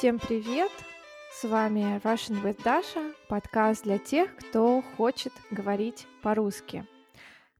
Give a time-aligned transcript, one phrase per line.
[0.00, 0.70] Всем привет!
[1.30, 6.86] С вами Russian with Dasha, подкаст для тех, кто хочет говорить по-русски.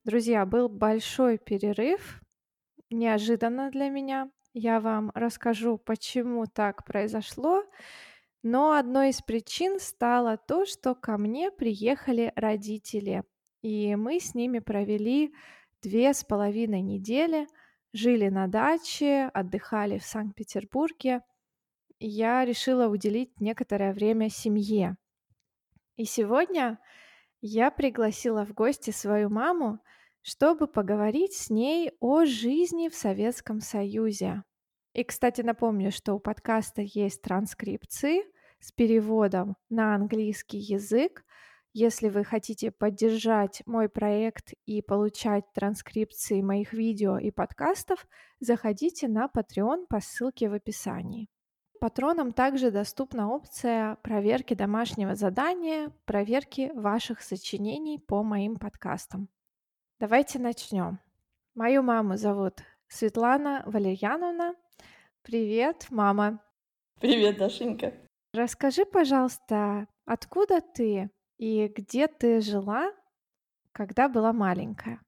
[0.04, 2.22] Друзья, был большой перерыв,
[2.88, 4.30] неожиданно для меня.
[4.54, 7.62] Я вам расскажу, почему так произошло,
[8.42, 13.22] но одной из причин стало то, что ко мне приехали родители,
[13.60, 15.34] и мы с ними провели
[15.82, 17.46] две с половиной недели,
[17.92, 21.20] жили на даче, отдыхали в Санкт-Петербурге.
[22.02, 24.96] Я решила уделить некоторое время семье.
[25.96, 26.78] И сегодня
[27.42, 29.80] я пригласила в гости свою маму,
[30.22, 34.44] чтобы поговорить с ней о жизни в Советском Союзе.
[34.94, 38.22] И, кстати, напомню, что у подкаста есть транскрипции
[38.60, 41.26] с переводом на английский язык.
[41.74, 48.06] Если вы хотите поддержать мой проект и получать транскрипции моих видео и подкастов,
[48.40, 51.28] заходите на Patreon по ссылке в описании.
[51.80, 59.30] Патронам также доступна опция проверки домашнего задания, проверки ваших сочинений по моим подкастам.
[59.98, 60.98] Давайте начнем.
[61.54, 64.56] Мою маму зовут Светлана Валерьяновна.
[65.22, 66.44] Привет, мама.
[67.00, 67.94] Привет, Дашенька.
[68.34, 71.08] Расскажи, пожалуйста, откуда ты
[71.38, 72.92] и где ты жила,
[73.72, 75.00] когда была маленькая?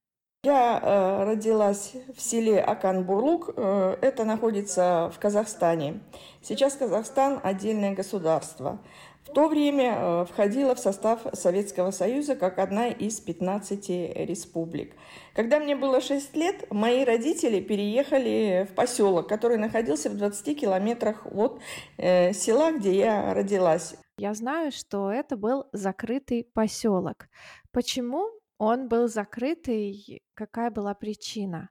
[0.44, 3.50] Я э, родилась в селе Аканбурлук.
[3.56, 6.00] Э, это находится в Казахстане.
[6.42, 8.80] Сейчас Казахстан отдельное государство.
[9.24, 13.88] В то время э, входила в состав Советского Союза как одна из 15
[14.26, 14.96] республик.
[15.32, 21.24] Когда мне было 6 лет, мои родители переехали в поселок, который находился в 20 километрах
[21.32, 21.60] от
[21.98, 23.94] э, села, где я родилась.
[24.18, 27.28] Я знаю, что это был закрытый поселок.
[27.70, 28.28] Почему
[28.62, 30.22] он был закрытый?
[30.34, 31.68] Какая была причина?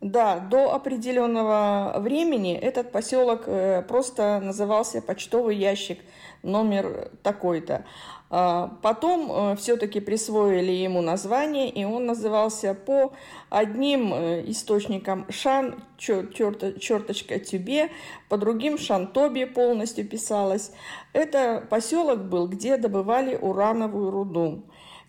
[0.00, 5.98] Да, до определенного времени этот поселок э, просто назывался почтовый ящик
[6.42, 7.84] номер такой-то.
[8.30, 13.12] А потом э, все-таки присвоили ему название, и он назывался по
[13.50, 17.90] одним э, источникам Шан, черточка Тюбе,
[18.28, 20.70] по другим Шантобе полностью писалось.
[21.12, 24.62] Это поселок был, где добывали урановую руду.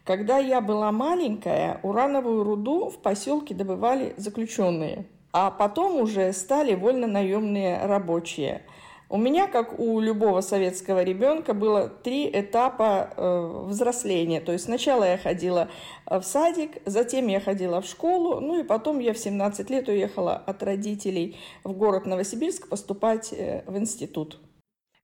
[0.04, 7.86] Когда я была маленькая, урановую руду в поселке добывали заключенные, а потом уже стали вольно-наемные
[7.86, 8.64] рабочие.
[9.10, 14.40] У меня, как у любого советского ребенка, было три этапа э, взросления.
[14.40, 15.68] То есть сначала я ходила
[16.10, 19.90] э, в садик, затем я ходила в школу, ну и потом я в 17 лет
[19.90, 24.40] уехала от родителей в город Новосибирск поступать э, в институт.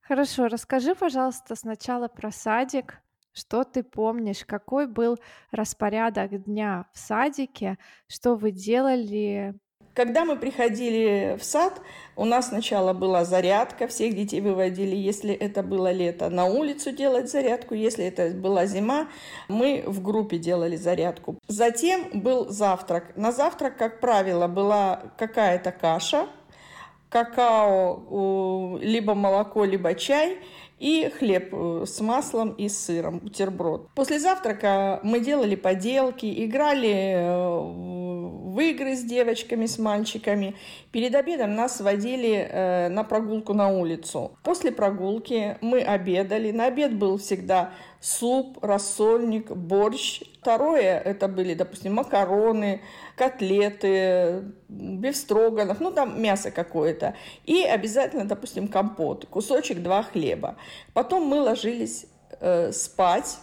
[0.01, 3.01] Хорошо, расскажи, пожалуйста, сначала про садик.
[3.37, 4.43] Что ты помнишь?
[4.47, 5.19] Какой был
[5.51, 7.77] распорядок дня в садике?
[8.07, 9.53] Что вы делали?
[9.93, 11.79] Когда мы приходили в сад,
[12.15, 17.29] у нас сначала была зарядка, всех детей выводили, если это было лето, на улицу делать
[17.31, 19.07] зарядку, если это была зима,
[19.47, 21.37] мы в группе делали зарядку.
[21.47, 23.15] Затем был завтрак.
[23.15, 26.27] На завтрак, как правило, была какая-то каша,
[27.09, 30.39] какао, либо молоко, либо чай–
[30.79, 33.89] и хлеб э, с маслом и сыром, бутерброд.
[33.95, 38.27] После завтрака мы делали поделки, играли э,
[38.57, 40.55] в игры с девочками, с мальчиками.
[40.91, 44.31] Перед обедом нас водили э, на прогулку на улицу.
[44.43, 46.51] После прогулки мы обедали.
[46.51, 50.21] На обед был всегда суп, рассольник, борщ.
[50.39, 52.81] Второе это были, допустим, макароны,
[53.15, 57.15] котлеты, бифстроганов, ну там мясо какое-то.
[57.45, 60.55] И обязательно, допустим, компот, кусочек, два хлеба.
[60.93, 62.05] Потом мы ложились
[62.39, 63.37] э, спать.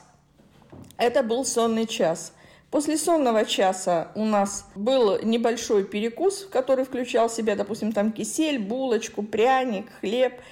[0.96, 2.32] Это был сонный час.
[2.70, 8.58] После сонного часа у нас был небольшой перекус, который включал в себя, допустим, там кисель,
[8.58, 10.34] булочку, пряник, хлеб–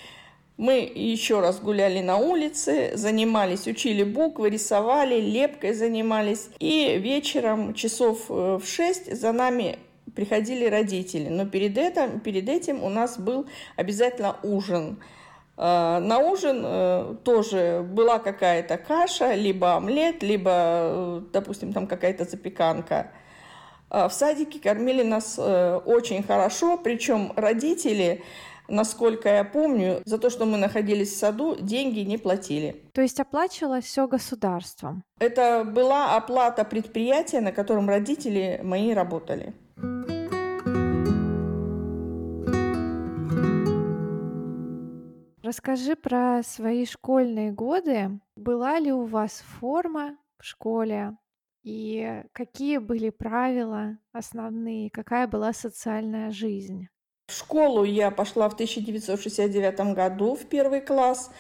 [0.57, 6.51] мы еще раз гуляли на улице, занимались, учили буквы, рисовали, лепкой занимались.
[6.59, 9.79] И вечером часов э, в шесть за нами
[10.15, 11.29] приходили родители.
[11.29, 13.47] Но перед этим, перед этим у нас был
[13.77, 14.99] обязательно ужин.
[15.57, 23.11] Э, на ужин э, тоже была какая-то каша, либо омлет, либо, допустим, там какая-то запеканка.
[23.89, 28.23] В садике кормили нас очень хорошо, причем родители
[28.69, 32.85] насколько я помню, за то, что мы находились в саду, деньги не платили.
[32.93, 35.05] То есть оплачивалось все государством?
[35.19, 39.55] Это была оплата предприятия, на котором родители мои работали.
[45.43, 48.21] Расскажи про свои школьные годы.
[48.37, 51.17] Была ли у вас форма в школе?
[51.63, 54.91] И какие были правила основные?
[54.91, 56.89] Какая была социальная жизнь?
[57.33, 61.31] В школу я пошла в 1969 году в первый класс.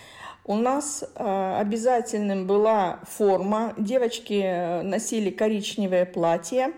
[0.46, 3.74] У нас э, обязательным была форма.
[3.76, 6.72] Девочки э, носили коричневое платье.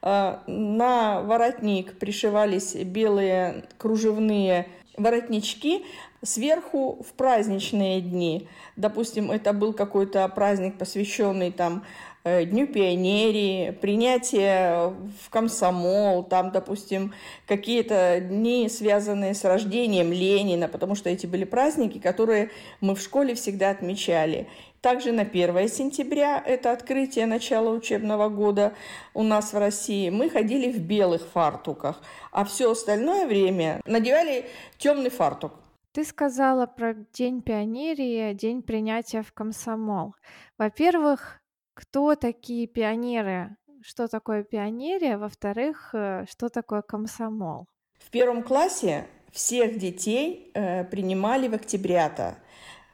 [0.00, 5.84] Э, на воротник пришивались белые кружевные воротнички.
[6.22, 11.84] Сверху в праздничные дни, допустим, это был какой-то праздник, посвященный там
[12.26, 14.88] Дню пионерии, принятие
[15.22, 17.14] в комсомол, там, допустим,
[17.46, 22.50] какие-то дни, связанные с рождением Ленина, потому что эти были праздники, которые
[22.80, 24.48] мы в школе всегда отмечали.
[24.80, 28.72] Также на 1 сентября, это открытие начала учебного года
[29.14, 32.02] у нас в России, мы ходили в белых фартуках,
[32.32, 34.46] а все остальное время надевали
[34.78, 35.52] темный фартук.
[35.92, 40.14] Ты сказала про День пионерии, День принятия в комсомол.
[40.58, 41.40] Во-первых,
[41.76, 43.56] кто такие пионеры?
[43.82, 45.18] Что такое пионерия?
[45.18, 47.66] Во-вторых, э, что такое комсомол?
[47.98, 52.38] В первом классе всех детей э, принимали в октябрята.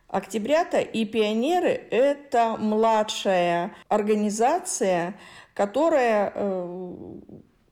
[0.09, 5.15] Октябрята и пионеры– это младшая организация,
[5.55, 6.95] которая э,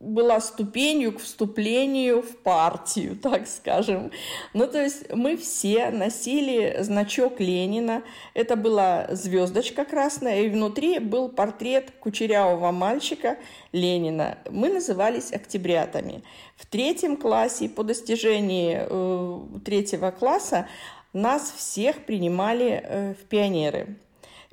[0.00, 4.10] была ступенью к вступлению в партию, так скажем.
[4.54, 8.02] Ну, то есть мы все носили значок Ленина.
[8.32, 13.36] Это была звездочка красная, и внутри был портрет кучерявого мальчика
[13.72, 14.38] Ленина.
[14.50, 16.22] Мы назывались октябрятами.
[16.56, 20.66] В третьем классе, по достижении э, третьего класса,
[21.12, 23.96] нас всех принимали э, в пионеры.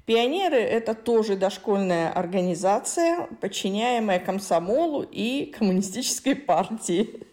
[0.07, 7.27] Пионеры– это тоже дошкольная организация, подчиняемая комсомолу и коммунистической партии.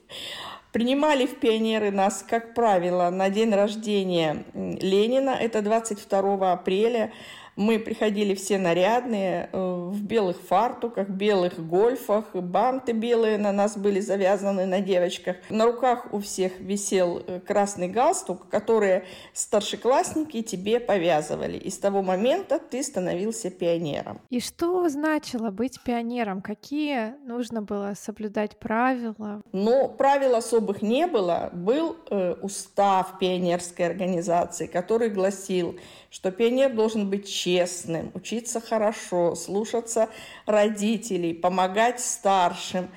[0.72, 7.12] Принимали в пионеры нас, как правило, на день рождения Ленина, это 22 апреля,
[7.56, 9.58] мы приходили все нарядные, э,
[9.90, 15.36] в белых фартуках, белых гольфах, банты белые на нас были завязаны на девочках.
[15.50, 21.56] На руках у всех висел э, красный галстук, который старшеклассники тебе повязывали.
[21.56, 24.20] И с того момента ты становился пионером.
[24.30, 26.42] И что значило быть пионером?
[26.42, 29.42] Какие нужно было соблюдать правила?
[29.52, 31.50] Ну, правил особых не было.
[31.52, 35.78] Был э, устав пионерской организации, который гласил,
[36.10, 40.08] что пионер должен быть честным, учиться хорошо, слушаться
[40.46, 42.88] родителей, помогать старшим.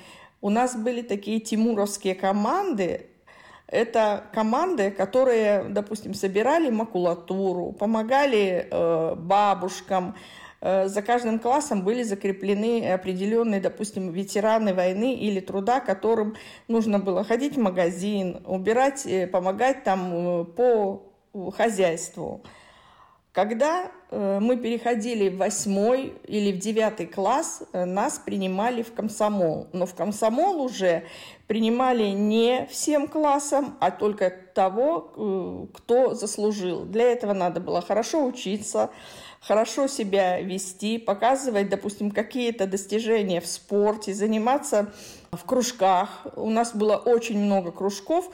[0.41, 3.07] У нас были такие тимуровские команды,
[3.67, 10.15] это команды, которые, допустим, собирали макулатуру, помогали э, бабушкам.
[10.61, 16.37] Э, за каждым классом были закреплены определенные, допустим, ветераны войны или труда, которым
[16.69, 21.03] нужно было ходить в магазин, убирать, э, помогать там э, по
[21.57, 22.43] хозяйству.
[23.37, 29.67] Когда э, мы переходили в восьмой или в девятый класс, э, нас принимали в комсомол.
[29.73, 31.03] Но в комсомол уже
[31.45, 36.85] принимали не всем классам, а только того, э, кто заслужил.
[36.85, 38.89] Для этого надо было хорошо учиться,
[39.39, 44.91] хорошо себя вести, показывать, допустим, какие-то достижения в спорте, заниматься
[45.31, 46.25] в кружках.
[46.35, 48.31] У нас было очень много кружков,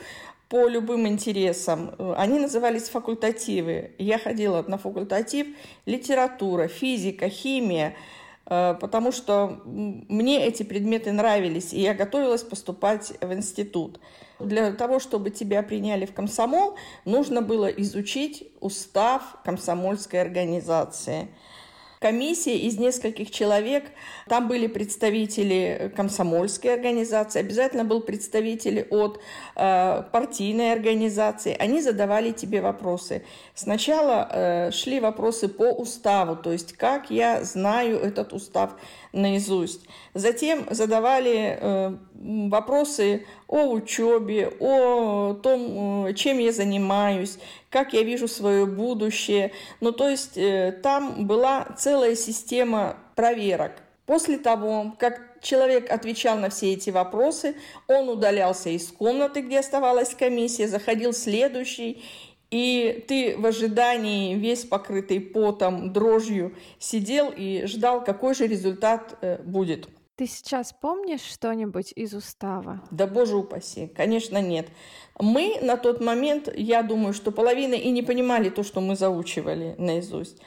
[0.54, 1.96] по любым интересам.
[2.16, 3.90] Они назывались факультативы.
[3.98, 5.48] Я ходила на факультатив
[5.88, 7.96] литература, физика, химия,
[8.46, 14.00] э, потому что мне эти предметы нравились, и я готовилась поступать в институт.
[14.40, 21.30] Для того, чтобы тебя приняли в комсомол, нужно было изучить устав комсомольской организации–
[22.04, 23.86] комиссия из нескольких человек.
[24.28, 29.22] Там были представители комсомольской организации, обязательно был представитель от
[29.56, 31.56] э, партийной организации.
[31.58, 33.24] Они задавали тебе вопросы.
[33.56, 38.72] Сначала э, шли вопросы по уставу, то есть как я знаю этот устав
[39.14, 39.88] наизусть.
[40.14, 41.96] Затем задавали э,
[42.50, 47.38] вопросы о учебе, о том, э, чем я занимаюсь,
[47.70, 49.52] как я вижу свое будущее.
[49.80, 53.74] Ну, то есть э, там была целая система проверок.
[54.08, 57.56] После того, как человек отвечал на все эти вопросы,
[57.88, 62.04] он удалялся из комнаты, где оставалась комиссия, заходил следующий,
[62.50, 69.38] и ты в ожидании, весь покрытый потом, дрожью, сидел и ждал, какой же результат э,
[69.44, 69.88] будет.
[70.24, 72.82] Ты сейчас помнишь что-нибудь из устава?
[72.92, 74.70] Да боже упаси, конечно нет.
[75.20, 79.76] Мы на тот момент, я думаю, что половина и не понимали то, что мы заучивали
[79.78, 80.42] наизусть.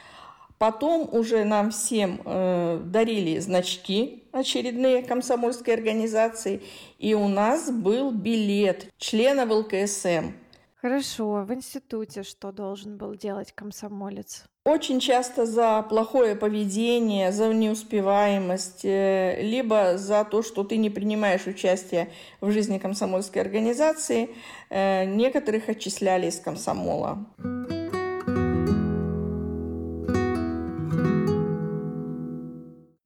[0.56, 6.62] Потом уже нам всем э, дарили значки очередные комсомольской организации,
[6.98, 10.32] и у нас был билет члена ЛКСМ.
[10.76, 11.44] Хорошо.
[11.46, 14.46] В институте что должен был делать комсомолец?
[14.66, 21.46] Очень часто за плохое поведение, за неуспеваемость, э, либо за то, что ты не принимаешь
[21.46, 22.08] участие
[22.40, 24.28] в жизни комсомольской организации,
[24.68, 27.24] э, некоторых отчисляли из комсомола.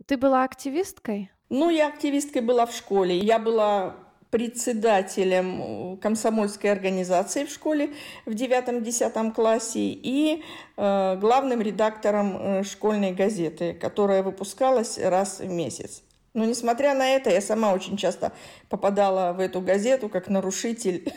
[0.07, 1.31] Ты была активисткой?
[1.51, 3.19] Ну, я активисткой была в школе.
[3.19, 3.97] Я была
[4.31, 7.93] председателем комсомольской организации в школе
[8.27, 10.45] в 9-10 классе и
[10.77, 16.03] э, главным редактором э, школьной газеты, которая выпускалась раз в месяц.
[16.33, 18.33] Но несмотря на это, я сама очень часто
[18.69, 21.13] попадала в эту газету как нарушитель,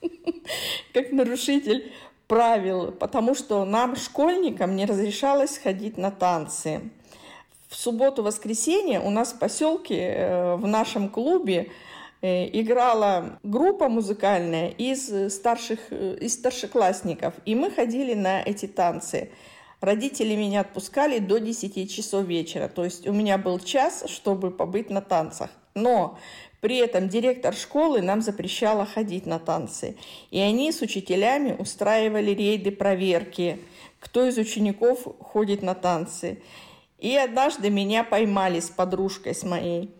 [0.94, 1.92] как нарушитель
[2.28, 6.80] правил, потому что нам, школьникам, не разрешалось ходить на танцы.
[7.68, 11.91] В субботу-воскресенье у нас в поселке, э, в нашем клубе, Э,
[12.22, 19.30] играла группа музыкальная из старших, э, из старшеклассников, и мы ходили на эти танцы.
[19.80, 24.90] Родители меня отпускали до 10 часов вечера, то есть у меня был час, чтобы побыть
[24.90, 25.50] на танцах.
[25.74, 26.18] Но
[26.60, 29.96] при этом директор школы нам запрещала ходить на танцы.
[30.30, 33.58] И они с учителями устраивали рейды проверки,
[33.98, 36.40] кто из учеников ходит на танцы.
[36.98, 39.92] И однажды меня поймали с подружкой с моей.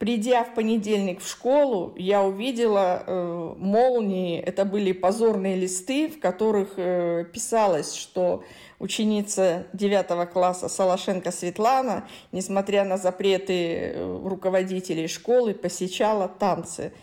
[0.00, 4.40] Придя в понедельник в школу, я увидела э, молнии.
[4.40, 8.42] Это были позорные листы, в которых э, писалось, что
[8.78, 16.94] ученица 9 класса Салашенко Светлана, несмотря на запреты э, руководителей школы, посещала танцы.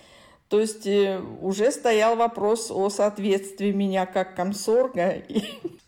[0.50, 5.24] То есть э, уже стоял вопрос о соответствии меня как комсорга.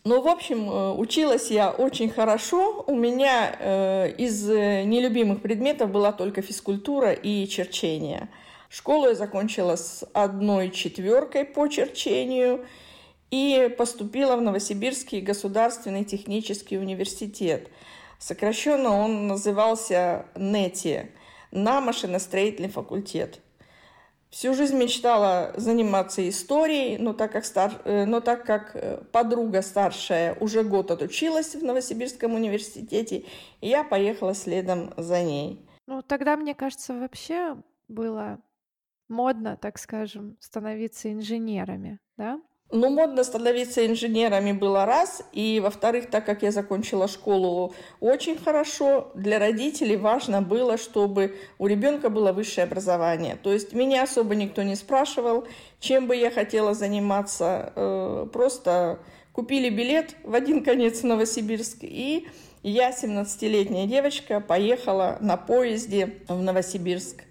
[0.02, 2.82] Ну, в общем, э, училась я очень хорошо.
[2.86, 8.30] У меня э, из нелюбимых предметов была только физкультура и черчение.
[8.70, 12.64] Школу я закончила с одной четверкой по черчению
[13.30, 17.68] и поступила в Новосибирский государственный технический университет.
[18.18, 21.10] Сокращенно он назывался НЭТИ
[21.50, 23.40] на машиностроительный факультет.
[24.30, 27.82] Всю жизнь мечтала заниматься историей, но так как, стар...
[27.84, 33.24] Э, но так как э, подруга старшая уже год отучилась в Новосибирском университете,
[33.60, 35.68] я поехала следом за ней.
[35.86, 37.56] Ну, тогда, мне кажется, вообще
[37.88, 38.38] было
[39.08, 42.40] модно, так скажем, становиться инженерами, да?
[42.72, 49.10] Ну, модно становиться инженерами было раз, и во-вторых, так как я закончила школу очень хорошо,
[49.14, 53.36] для родителей важно было, чтобы у ребенка было высшее образование.
[53.42, 55.48] То есть меня особо никто не спрашивал,
[55.80, 59.00] чем бы я хотела заниматься, э, просто
[59.32, 62.28] купили билет в один конец Новосибирск, и
[62.62, 67.24] я, 17-летняя девочка, поехала на поезде в Новосибирск.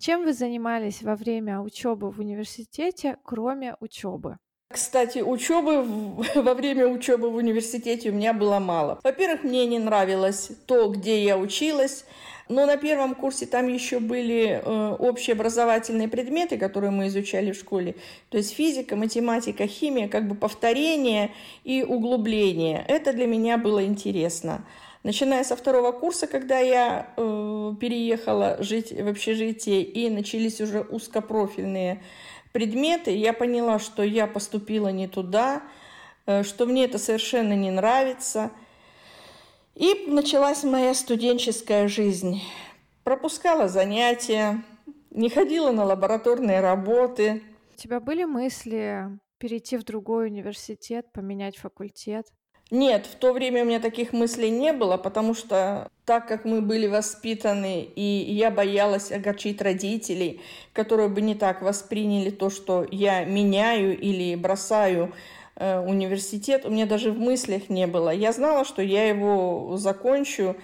[0.00, 4.38] Чем вы занимались во время учебы в университете, кроме учебы?
[4.72, 5.84] Кстати, учебы
[6.36, 8.98] во время учебы в университете у меня было мало.
[9.04, 12.06] Во-первых, мне не нравилось то, где я училась.
[12.50, 17.94] Но на первом курсе там еще были э, общеобразовательные предметы, которые мы изучали в школе.
[18.28, 21.30] То есть физика, математика, химия, как бы повторение
[21.62, 22.84] и углубление.
[22.88, 24.64] Это для меня было интересно.
[25.04, 32.02] Начиная со второго курса, когда я э, переехала жить в общежитие, и начались уже узкопрофильные
[32.50, 35.62] предметы, я поняла, что я поступила не туда,
[36.26, 38.50] э, что мне это совершенно не нравится.
[39.80, 42.42] И началась моя студенческая жизнь.
[43.02, 44.62] Пропускала занятия,
[45.10, 47.42] не ходила на лабораторные работы.
[47.74, 49.06] У тебя были мысли
[49.38, 52.26] перейти в другой университет, поменять факультет?
[52.70, 56.60] Нет, в то время у меня таких мыслей не было, потому что так как мы
[56.60, 60.42] были воспитаны, и я боялась огорчить родителей,
[60.74, 65.14] которые бы не так восприняли то, что я меняю или бросаю
[65.60, 68.10] университет, у меня даже в мыслях не было.
[68.10, 70.56] Я знала, что я его закончу,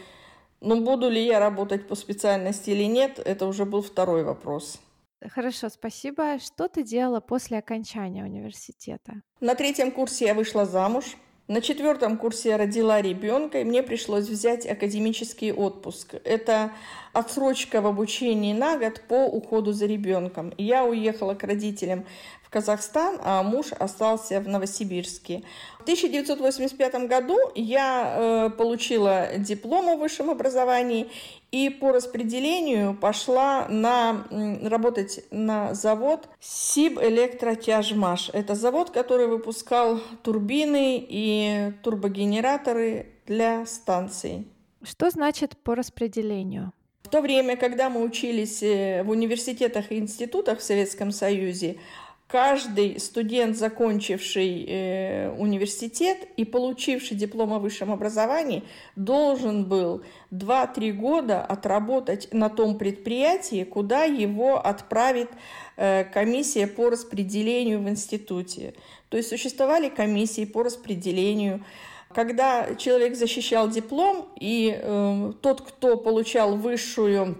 [0.60, 4.80] но буду ли я работать по специальности или нет, это уже был второй вопрос.
[5.28, 6.38] Хорошо, спасибо.
[6.38, 9.22] Что ты делала после окончания университета?
[9.40, 11.16] На третьем курсе я вышла замуж.
[11.48, 16.16] На четвертом курсе я родила ребенка, и мне пришлось взять академический отпуск.
[16.24, 16.72] Это
[17.12, 20.52] отсрочка в обучении на год по уходу за ребенком.
[20.58, 22.04] Я уехала к родителям
[22.42, 25.44] в Казахстан, а муж остался в Новосибирске.
[25.78, 31.08] В 1985 году я э, получила диплом о высшем образовании
[31.56, 34.26] и по распределению пошла на,
[34.62, 38.30] работать на завод Сиб Электротяжмаш.
[38.32, 44.46] Это завод, который выпускал турбины и турбогенераторы для станций.
[44.82, 46.72] Что значит по распределению?
[47.04, 51.78] В то время, когда мы учились э, в университетах и институтах в Советском Союзе,
[52.26, 58.64] каждый студент, закончивший э, университет и получивший диплом о высшем образовании,
[58.96, 60.02] должен был
[60.32, 65.30] 2-3 года отработать на том предприятии, куда его отправит
[65.76, 68.74] э, комиссия по распределению в институте.
[69.08, 71.64] То есть существовали комиссии по распределению.
[72.12, 77.36] Когда человек защищал диплом, и э, тот, кто получал высшую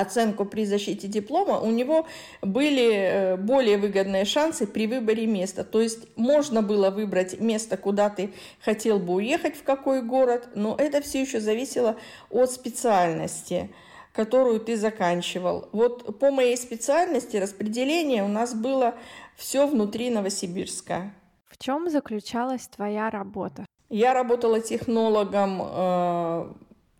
[0.00, 2.06] оценку при защите диплома, у него
[2.42, 5.64] были э, более выгодные шансы при выборе места.
[5.64, 10.74] То есть можно было выбрать место, куда ты хотел бы уехать, в какой город, но
[10.78, 11.96] это все еще зависело
[12.30, 13.70] от специальности
[14.14, 15.68] которую ты заканчивал.
[15.70, 18.94] Вот по моей специальности распределение у нас было
[19.36, 21.12] все внутри Новосибирска.
[21.46, 23.64] В чем заключалась твоя работа?
[23.90, 26.52] Я работала технологом э,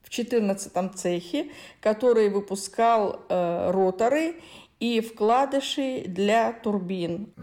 [0.08, 1.50] в 14 цехе,
[1.80, 4.36] который выпускал э, роторы
[4.80, 7.34] и вкладыши для турбин.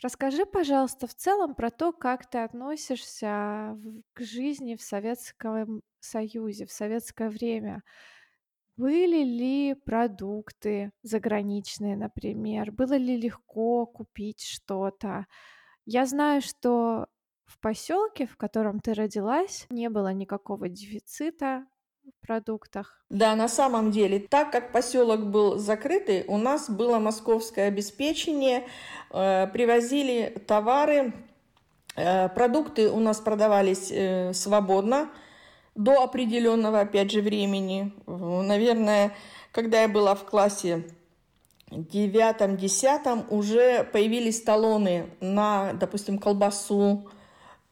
[0.00, 3.76] Расскажи, пожалуйста, в целом про то, как ты относишься
[4.14, 7.82] к жизни в Советском Союзе, в советское время.
[8.76, 12.70] Были ли продукты заграничные, например?
[12.70, 15.26] Было ли легко купить что-то?
[15.84, 17.06] Я знаю, что
[17.46, 21.66] в поселке, в котором ты родилась, не было никакого дефицита
[22.04, 23.04] в продуктах.
[23.10, 28.66] Да, на самом деле, так как поселок был закрытый, у нас было московское обеспечение,
[29.10, 31.12] э, привозили товары,
[31.96, 35.10] э, продукты у нас продавались э, свободно
[35.74, 37.92] до определенного, опять же, времени.
[38.06, 39.14] Наверное,
[39.52, 40.84] когда я была в классе
[41.72, 47.08] девятом, десятом уже появились талоны на, допустим, колбасу,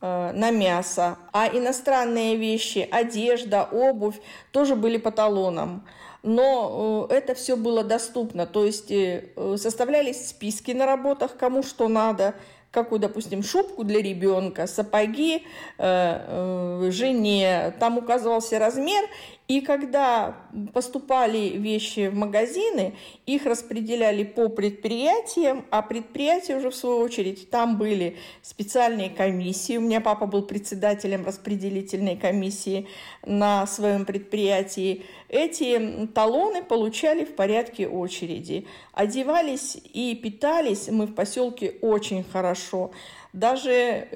[0.00, 4.21] э, на мясо, а иностранные вещи, одежда, обувь
[4.52, 5.85] тоже были по талонам.
[6.23, 11.88] Но э, это все было доступно, то есть э, составлялись списки на работах, кому что
[11.88, 12.35] надо,
[12.71, 15.43] какую, допустим, шубку для ребенка, сапоги э,
[15.78, 19.04] э, жене, там указывался размер,
[19.50, 20.36] и когда
[20.73, 22.95] поступали вещи в магазины,
[23.26, 29.76] их распределяли по предприятиям, а предприятия уже в свою очередь, там были специальные комиссии.
[29.76, 32.86] У меня папа был председателем распределительной комиссии
[33.26, 35.02] на своем предприятии.
[35.28, 38.69] Эти талоны получали в порядке очереди.
[38.93, 42.93] Одевались и питались мы в поселке очень хорошо.
[43.32, 44.08] Даже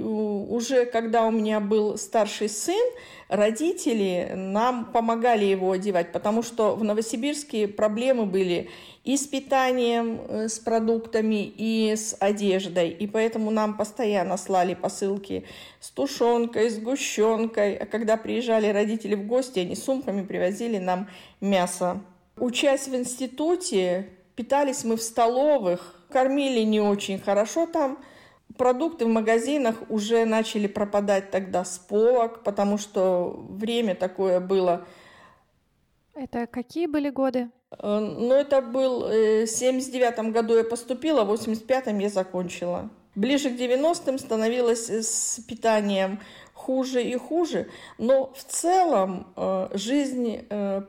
[0.00, 2.92] уже когда у меня был старший сын,
[3.28, 8.68] родители нам помогали его одевать, потому что в Новосибирске проблемы были
[9.04, 12.90] и с питанием, э, с продуктами, и с одеждой.
[12.90, 15.46] И поэтому нам постоянно слали посылки
[15.80, 17.74] с тушенкой, с сгущенкой.
[17.76, 21.08] А когда приезжали родители в гости, они сумками привозили нам
[21.40, 22.02] мясо.
[22.36, 27.98] Учась в институте, питались мы в столовых, кормили не очень хорошо там–
[28.58, 34.84] Продукты в магазинах уже начали пропадать тогда с полок, потому что время такое было.
[36.14, 37.48] Это какие были годы?
[37.70, 42.90] Э, ну, это был э, в 79 году я поступила, в 85-м я закончила.
[43.14, 46.20] Ближе к 90-м становилось э, с питанием
[46.54, 47.68] хуже и хуже,
[47.98, 49.28] но в целом
[49.72, 50.40] жизнь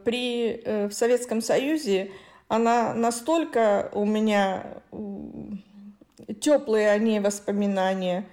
[0.03, 2.11] при, в Советском Союзе,
[2.49, 4.81] она настолько у меня
[6.33, 8.25] теплые о ней воспоминания,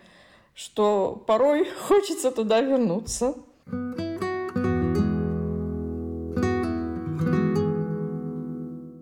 [0.54, 3.35] что порой хочется туда вернуться.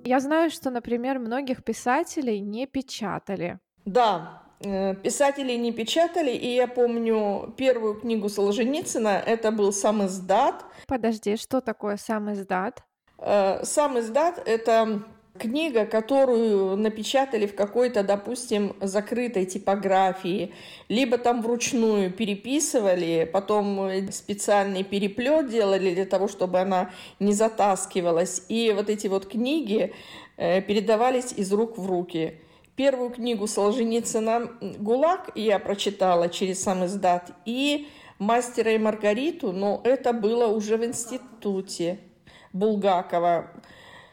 [0.06, 3.58] Я знаю, что, например, многих писателей не печатали.
[3.84, 10.64] Да, э, писателей не печатали, и я помню первую книгу Солженицына, это был сам издат.
[10.86, 12.84] Подожди, что такое сам издат?
[13.18, 15.02] Э, сам издат– это
[15.36, 20.52] Книга, которую напечатали в какой-то, допустим, закрытой типографии,
[20.88, 28.44] либо там вручную переписывали, потом специальный переплет делали для того, чтобы она не затаскивалась.
[28.48, 29.92] И вот эти вот книги
[30.36, 32.40] э, передавались из рук в руки.
[32.76, 37.88] Первую книгу Солженицына «ГУЛАГ» я прочитала через сам издат, и
[38.20, 41.98] «Мастера и Маргариту», но это было уже в институте
[42.52, 43.50] Булгакова.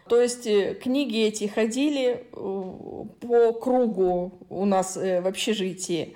[0.07, 6.15] То есть э, книги эти ходили э, по кругу у нас э, в общежитии.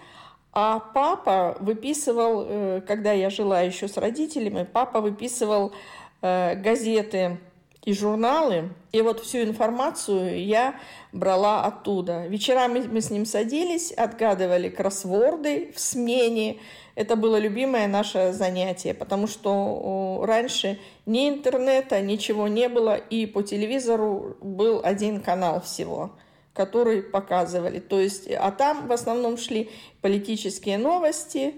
[0.52, 5.74] А папа выписывал, когда я жила еще с родителями, папа выписывал
[6.21, 7.39] газеты
[7.86, 8.69] и журналы.
[8.91, 10.76] И вот всю информацию я
[11.12, 12.26] брала оттуда.
[12.28, 16.58] Вечерами мы с ним садились, отгадывали кроссворды в смене.
[16.95, 23.43] Это было любимое наше занятие, потому что раньше ни интернета, ничего не было, и по
[23.43, 26.12] телевизору был один канал всего
[26.54, 27.80] который показывали.
[27.80, 29.69] То есть, а там в основном шли
[30.00, 31.56] политические новости,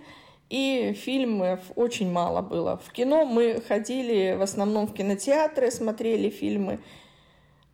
[0.49, 2.77] и фильмов очень мало было.
[2.77, 6.79] В кино мы ходили в основном в кинотеатры, смотрели фильмы.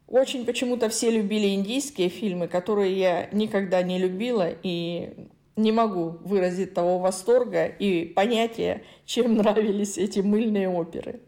[0.07, 6.73] Очень почему-то все любили индийские фильмы, которые я никогда не любила и не могу выразить
[6.73, 11.21] того восторга и понятия, чем нравились эти мыльные оперы.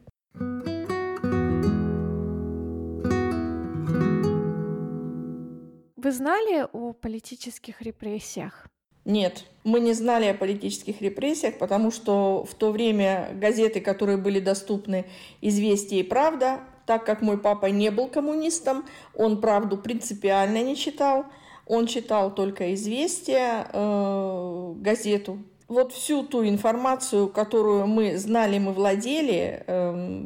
[5.96, 8.68] Вы знали о политических репрессиях?
[9.06, 14.40] Нет, мы не знали о политических репрессиях, потому что в то время газеты, которые были
[14.40, 15.06] доступны,
[15.42, 18.84] «Известия» и «Правда», так как мой папа не был коммунистом,
[19.16, 21.26] он «Правду» принципиально не читал,
[21.68, 25.38] он читал только «Известия», э, газету.
[25.68, 30.26] Вот всю ту информацию, которую мы знали, мы владели, э,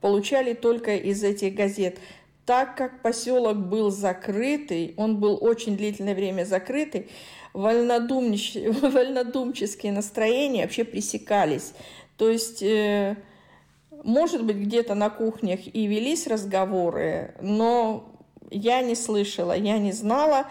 [0.00, 1.98] получали только из этих газет.
[2.46, 7.08] Так как поселок был закрытый, он был очень длительное время закрытый,
[7.52, 8.54] вольнодумч...
[8.82, 11.72] вольнодумческие настроения вообще пресекались.
[12.16, 13.16] То есть, э,
[14.04, 18.10] может быть, где-то на кухнях и велись разговоры, но
[18.50, 20.46] я не слышала, я не знала.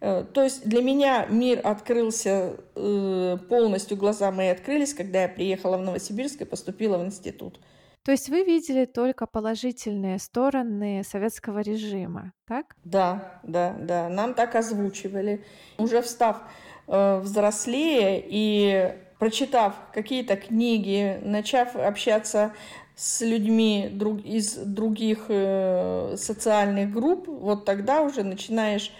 [0.00, 5.76] Э, то есть для меня мир открылся э, полностью, глаза мои открылись, когда я приехала
[5.76, 7.60] в Новосибирск и поступила в институт.
[8.04, 12.74] То есть вы видели только положительные стороны советского режима, так?
[12.82, 14.08] Да, да, да.
[14.08, 15.44] Нам так озвучивали.
[15.76, 16.42] Уже встав
[16.86, 22.54] э, взрослее и прочитав какие-то книги, начав общаться
[22.96, 28.92] с людьми друг, из других э, социальных групп, вот тогда уже начинаешь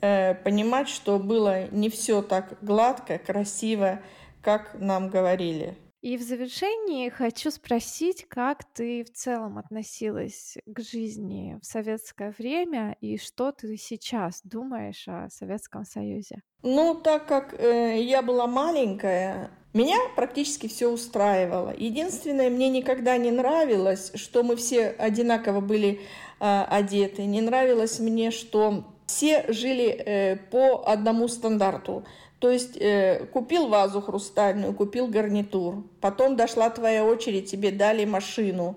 [0.00, 4.00] э, понимать, что было не все так гладко, красиво,
[4.42, 5.76] как нам говорили.
[6.04, 12.94] И в завершении хочу спросить, как ты в целом относилась к жизни в советское время
[13.00, 16.42] и что ты сейчас думаешь о Советском Союзе?
[16.62, 21.74] Ну, так как э, я была маленькая, меня практически все устраивало.
[21.74, 26.00] Единственное, мне никогда не нравилось, что мы все одинаково были
[26.38, 27.24] э, одеты.
[27.24, 32.04] Не нравилось мне, что все жили э, по одному стандарту.
[32.38, 38.76] То есть э, купил вазу хрустальную, купил гарнитур, потом дошла твоя очередь, тебе дали машину.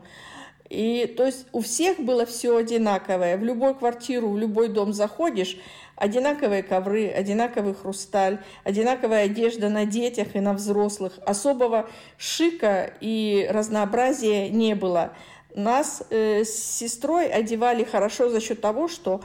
[0.69, 3.37] И то есть у всех было все одинаковое.
[3.37, 5.57] В любой квартиру, в любой дом заходишь,
[5.95, 11.19] одинаковые ковры, одинаковый хрусталь, одинаковая одежда на детях и на взрослых.
[11.25, 15.13] Особого шика и разнообразия не было.
[15.55, 19.21] Нас э, с сестрой одевали хорошо за счет того, что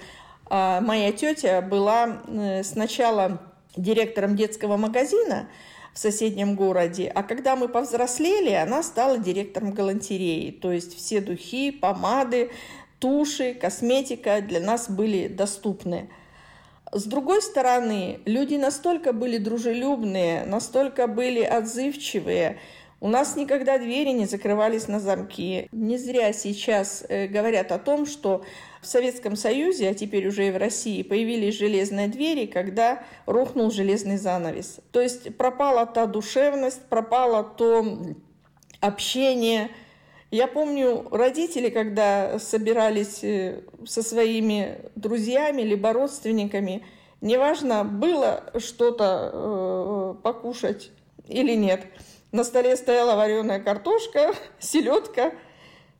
[0.48, 5.48] э, моя тетя была э, сначала директором детского магазина
[5.94, 10.50] в соседнем городе, а когда мы повзрослели, она стала директором галантереи.
[10.50, 12.50] То есть все духи, помады,
[12.98, 16.08] туши, косметика для нас были доступны.
[16.92, 22.58] С другой стороны, люди настолько были дружелюбные, настолько были отзывчивые,
[23.02, 25.68] у нас никогда двери не закрывались на замки.
[25.72, 28.44] Не зря сейчас э, говорят о том, что
[28.80, 34.18] в Советском Союзе, а теперь уже и в России, появились железные двери, когда рухнул железный
[34.18, 34.78] занавес.
[34.92, 37.84] То есть пропала та душевность, пропало то
[38.78, 39.70] общение.
[40.30, 46.86] Я помню, родители, когда собирались э, со своими друзьями либо родственниками,
[47.20, 50.92] неважно, было что-то э, покушать
[51.26, 51.84] или нет.
[52.32, 55.34] На столе стояла вареная картошка, селедка,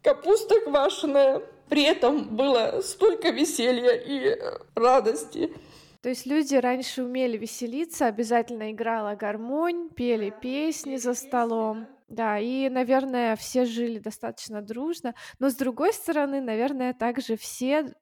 [0.03, 4.39] капуста квашеная, при этом было столько веселья и
[4.75, 5.53] радости.
[6.01, 11.87] То есть люди раньше умели веселиться, обязательно играла гармонь, пели песни за столом.
[12.09, 15.15] Да, и, наверное, все жили достаточно дружно.
[15.39, 17.95] Но с другой стороны, наверное, также все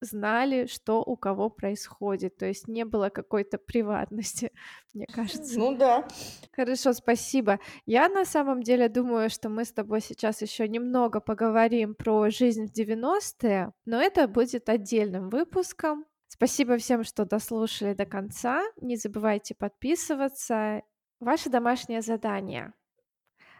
[0.00, 2.36] знали, что у кого происходит.
[2.36, 4.52] То есть не было какой-то приватности,
[4.94, 5.58] мне кажется.
[5.58, 6.06] Ну да.
[6.52, 7.60] Хорошо, спасибо.
[7.86, 12.66] Я на самом деле думаю, что мы с тобой сейчас еще немного поговорим про жизнь
[12.66, 16.04] в 90-е, но это будет отдельным выпуском.
[16.28, 18.62] Спасибо всем, что дослушали до конца.
[18.80, 20.82] Не забывайте подписываться.
[21.20, 22.74] Ваше домашнее задание.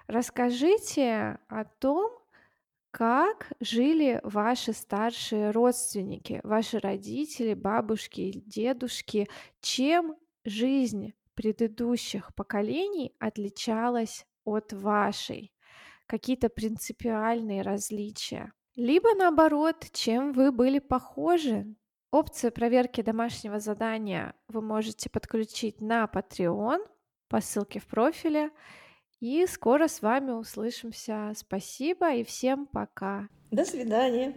[0.07, 2.11] Расскажите о том,
[2.91, 9.29] как жили ваши старшие родственники, ваши родители, бабушки, дедушки?
[9.61, 15.53] Чем жизнь предыдущих поколений отличалась от вашей?
[16.07, 18.53] Какие-то принципиальные различия?
[18.79, 21.67] либо наоборот, чем вы были похожи.
[22.13, 26.87] Опцию проверки домашнего задания вы можете подключить на Patreon
[27.29, 28.51] по ссылке в профиле.
[29.21, 31.33] И скоро с вами услышимся.
[31.35, 33.29] Спасибо и всем пока.
[33.51, 34.35] До свидания.